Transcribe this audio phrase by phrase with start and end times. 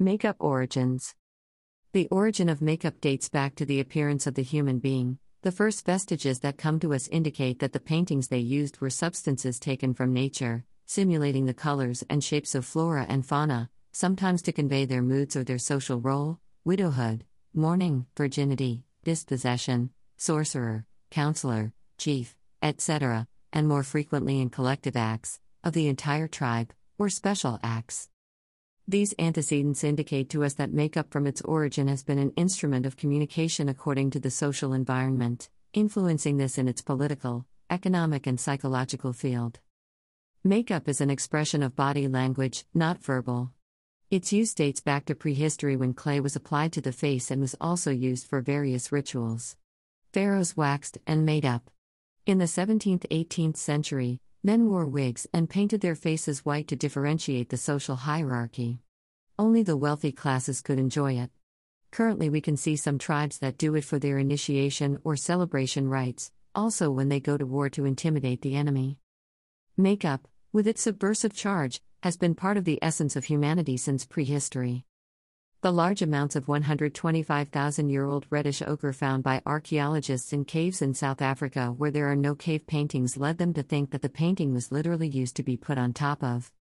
[0.00, 1.16] Makeup origins.
[1.92, 5.18] The origin of makeup dates back to the appearance of the human being.
[5.42, 9.58] The first vestiges that come to us indicate that the paintings they used were substances
[9.58, 14.84] taken from nature, simulating the colors and shapes of flora and fauna, sometimes to convey
[14.84, 23.66] their moods or their social role widowhood, mourning, virginity, dispossession, sorcerer, counselor, chief, etc., and
[23.66, 28.08] more frequently in collective acts, of the entire tribe, or special acts.
[28.90, 32.96] These antecedents indicate to us that makeup from its origin has been an instrument of
[32.96, 39.60] communication according to the social environment, influencing this in its political, economic, and psychological field.
[40.42, 43.52] Makeup is an expression of body language, not verbal.
[44.10, 47.54] Its use dates back to prehistory when clay was applied to the face and was
[47.60, 49.58] also used for various rituals.
[50.14, 51.70] Pharaohs waxed and made up.
[52.24, 57.48] In the 17th 18th century, men wore wigs and painted their faces white to differentiate
[57.48, 58.80] the social hierarchy.
[59.38, 61.30] Only the wealthy classes could enjoy it.
[61.90, 66.30] Currently, we can see some tribes that do it for their initiation or celebration rites,
[66.54, 68.98] also when they go to war to intimidate the enemy.
[69.76, 74.84] Makeup, with its subversive charge, has been part of the essence of humanity since prehistory.
[75.60, 80.94] The large amounts of 125,000 year old reddish ochre found by archaeologists in caves in
[80.94, 84.54] South Africa where there are no cave paintings led them to think that the painting
[84.54, 86.52] was literally used to be put on top of.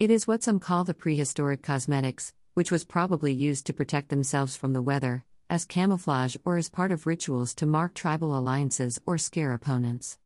[0.00, 4.56] It is what some call the prehistoric cosmetics, which was probably used to protect themselves
[4.56, 9.16] from the weather, as camouflage or as part of rituals to mark tribal alliances or
[9.16, 10.18] scare opponents.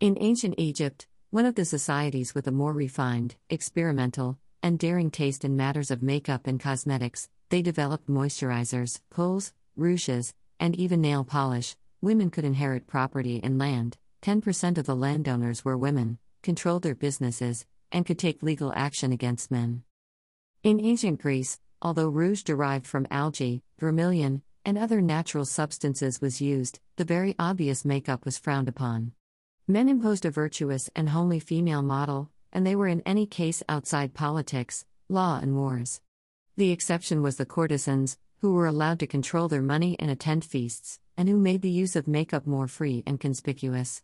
[0.00, 5.44] In ancient Egypt, one of the societies with a more refined, experimental, and daring taste
[5.44, 11.76] in matters of makeup and cosmetics, they developed moisturizers, pools, rouges, and even nail polish.
[12.00, 17.66] Women could inherit property and land, 10% of the landowners were women, controlled their businesses,
[17.92, 19.82] and could take legal action against men.
[20.62, 26.80] In ancient Greece, although rouge derived from algae, vermilion, and other natural substances was used,
[26.96, 29.12] the very obvious makeup was frowned upon.
[29.68, 34.14] Men imposed a virtuous and homely female model, and they were in any case outside
[34.14, 36.00] politics, law, and wars.
[36.54, 40.98] The exception was the courtesans, who were allowed to control their money and attend feasts,
[41.16, 44.02] and who made the use of makeup more free and conspicuous.